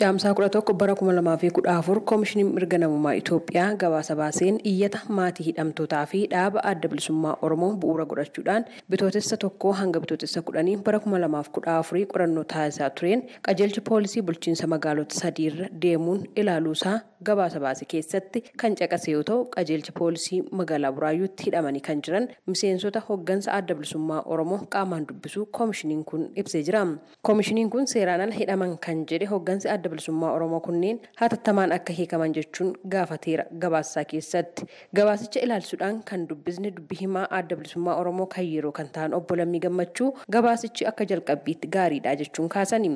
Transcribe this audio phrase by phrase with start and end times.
[0.00, 4.60] Caamsaa kudha tokko bara kuma lamaa fi kudha afur koomishiniin mirga namummaa Itoophiyaa gabaasa baaseen
[4.70, 10.76] iyyata maatii hidhamtootaa fi dhaaba adda bilisummaa Oromoo bu'uura godhachuudhaan bitootessa tokkoo hanga bitootessa kudhanii
[10.86, 16.94] bara kuma lamaaf kudha afurii qorannoo taasisaa tureen qajeelchi poolisii bulchiinsa magaalota sadiirra deemuun ilaaluusaa
[17.28, 23.02] gabaasa baase keessatti kan caqase yoo ta'u qajeelchi poolisii magaalaa Buraayyuutti hidhamanii kan jiran miseensota
[23.10, 26.86] hoggansa adda bilisummaa Oromoo qaamaan dubbisuu koomishiniin kun ibsee jira.
[27.22, 32.34] Koomishiniin kun seeraan ala hidhaman kan jedhe hoggansi adda bilisummaa Oromoo kunneen hatattamaan akka hiikaman
[32.38, 34.66] jechuun gaafateera gabaasicha keessatti.
[34.96, 39.60] Gabaasicha ilaalchisuudhaan kan dubbisne dubbi himaa adda bilisummaa Oromoo kan yeroo kan ta'an obbo Lammii
[39.66, 42.90] Gammachuu gabaasichi akka jalqabbiitti gaariidha jechuun kaasani.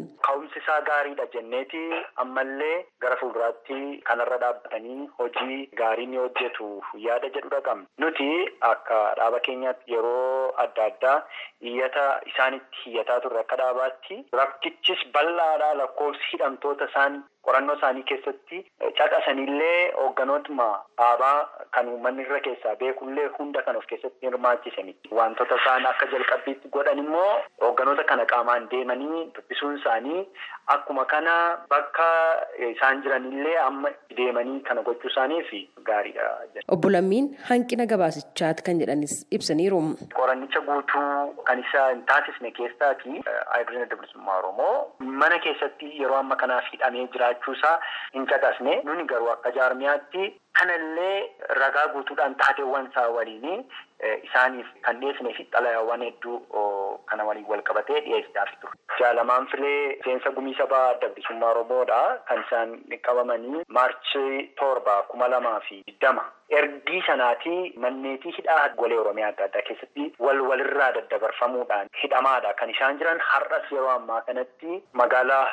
[0.54, 1.78] Ka'umsi isaa gaariidha jenneeti
[2.22, 6.68] ammallee gara fuulduraatti kanarra dhaabbatanii hojii gaarii ni hojjetu
[7.06, 7.86] yaada jedhudha qabna.
[7.98, 8.28] Nuti
[8.70, 11.16] akka dhaaba keenyaatti yeroo adda addaa
[11.70, 18.60] iyyata isaanitti iyyataa turre akka dhaabaatti rakkichis bal'aadha lakkoofsi hidhamtoota isaan qorannoo isaanii keessatti
[18.98, 20.66] caqasanillee hoogganootuma
[21.00, 21.38] dhaabaa
[21.76, 24.96] kan uummanni irra keessaa beekullee hunda kan of keessatti hirmaachisani.
[25.18, 27.32] Wantoota isaan akka jalqabbiitti godhan immoo
[27.64, 30.22] hoogganoota kana qaamaan deemanii dubbisuun isaanii
[30.76, 31.34] akkuma kana
[31.74, 32.08] bakka
[32.70, 35.50] isaan jiranillee amma deemanii kana gochuu isaaniif
[35.90, 36.28] gaariidha.
[36.76, 39.80] Obbo Lammiin hanqina gabaasichaati kan jedhanis ibsaniiru.
[40.20, 43.20] Qorannicha guutuu kan isa hin taasisne keessaati
[43.50, 44.92] Haayiduriin Adda Bilisummaa Oromoo
[45.22, 47.78] mana keessatti yeroo amma kanaaf hidhamee jiraachuusaa
[48.14, 53.64] hin caqasne nuni garuu akka jaarmiyaatti kanallee ragaa guutuudhaan taateewwan isaa waliin
[54.22, 56.38] isaaniif kan dhiyeessinee fi xalayaawwan hedduu
[57.10, 58.72] kana waliin wal qabatee dhiyeessaa ture.
[58.98, 65.60] Jaalamaan filee seensa gumii sabaa adda bilisummaa Oromoodha kan isaan qabamanii maarchi torba kuma lamaa
[65.68, 66.24] fi digdama.
[66.58, 72.98] Ergii sanaatii manneetii hidhaa golee Oromiyaa adda addaa keessatti wal walirraa daddabarfamuudhaan hidhamaadha kan isaan
[73.00, 75.46] jiran har'as yeroo ammaa kanatti magaalaa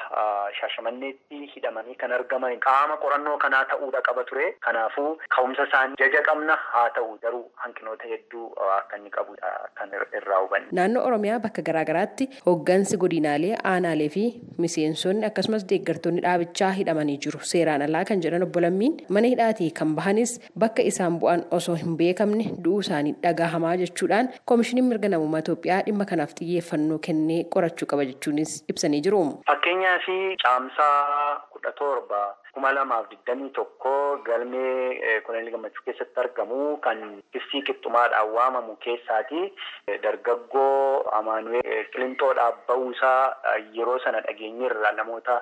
[0.60, 4.46] Shaashamanneetti hidhamanii kan argaman qaama qorannoo kanaa ta'uudha qaba ture.
[4.68, 8.46] Kanaafuu ka'umsa isaanii jaja qabna haa ta'u garuu hanqinoota hedduu
[8.78, 10.67] akka inni qabudha kan irraa hubanne.
[10.80, 14.26] Naannoo Oromiyaa bakka garaagaraatti hooggansi godinaalee aanaalee fi
[14.66, 17.40] miseensonni akkasumas deeggartoonni dhaabichaa hidhamanii jiru.
[17.54, 21.98] Seeraan alaa kan jedhan obbo Lammiin mana hidhaatii kan bahanis bakka isaan bu'an osoo hin
[22.02, 28.06] beekamne du'uu isaanii dhagahamaa jechuudhaan koomishiniin mirga namummaa Itoophiyaa dhimma kanaaf xiyyeeffannoo kennee qorachuu qaba
[28.12, 29.22] jechuunis ibsanii jiru.
[29.52, 30.08] Fakkeenyaaf
[30.44, 32.22] caamsaa kudha torba
[32.54, 33.94] kuma lamaaf digdamii tokko
[34.26, 39.44] galmee Koloneel Gammachuu keessatti argamu kan kissii qixxumaadhaan waamamu keessaati.
[40.04, 43.36] Dargaggoo Amaanuweel Qilinxoodhaaf ba'uusaa
[43.77, 45.38] yeroo sana dhageenyerra namoota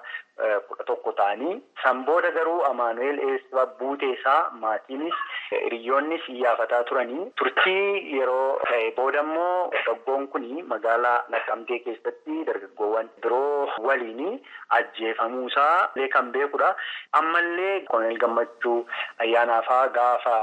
[0.68, 5.16] kudha tokko ta'anii san booda garuu Amaanuweel eessa buuteesaa maatiinis
[5.52, 7.32] hiriyoonnis iyyafataa turanii.
[7.36, 8.60] Turtii yeroo
[8.98, 14.40] booda immoo dargaggoon kun magaalaa Naqqamtee keessatti dargaggoowwan biroo waliin
[14.78, 16.70] ajjeefamuusaa kan beekudha.
[17.22, 18.78] Ammallee Koloneel Gammachuu
[19.26, 20.36] ayyaanaafaa gaafa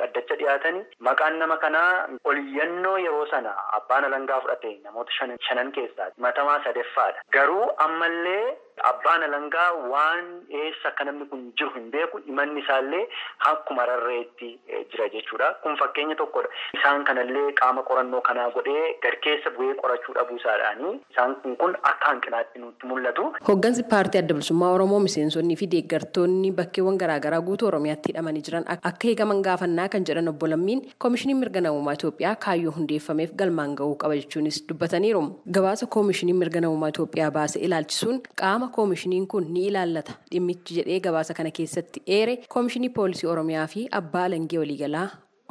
[0.00, 5.12] dhaddacha dhiyaatanii maqaan nama kanaa oliyyannoo yeroo sana abbaan alangaa fudhate namoota
[5.48, 7.22] shanan keessaa himatamaa sadeffaadha.
[7.38, 8.56] Garuu ammallee
[8.90, 10.24] abbaan alangaa waan
[10.60, 13.02] eessa akka namni kun jiru hin beeku himanni isaallee
[13.50, 14.48] akkuma rarreetti
[14.92, 15.48] jira jechuudha.
[15.62, 16.48] Kun fakkeenya tokkodha.
[16.78, 22.08] Isaan kanallee qaama qorannoo kanaa godhee garkeessa bu'ee qorachuu dhabuu isaadhaanii isaan kun kun akka
[22.10, 23.28] hanqinaatti nutti mul'atu.
[23.48, 29.08] Hooggansi paartii adda bilisummaa Oromoo miseensonnii fi deeggartoonni bakkeewwan garaagaraa guutuu Oromiyaatti hidhamanii jiran akka
[29.12, 34.16] eegaman gaafannaa kan jedhan obbo Lammiin koomishiniin mirga namummaa Itoophiyaa kaayyoo hundeeffameef galmaan gahuu qaba
[34.20, 35.22] jechuunis dubbataniiru.
[35.58, 40.12] Gabaasa koomishiniin mirga namummaa Itoophiyaa baase ilaalchisuun qaama koomishiniin kun ni ilaallata.
[40.30, 45.08] Dhimmichi jedhee gabaasa kana keessatti eere koomishinii poolisii Oromiyaa fi abbaa alangee waliigalaa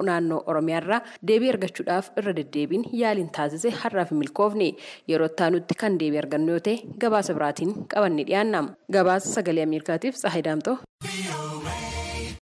[0.08, 4.72] naannoo Oromiyaarraa deebii argachuudhaaf irra deddeebiin yaaliin taasise har'aaf milkoofne.
[5.08, 10.44] Yeroo itti kan deebii argannu yoo ta'e gabaasa biraatiin qabanne dhiyaanna gabaasa sagalee Ameerikaatiif Tsahayi
[10.50, 10.78] Daamtoo.